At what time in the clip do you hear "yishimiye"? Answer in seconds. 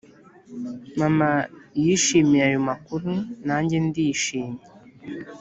1.83-2.43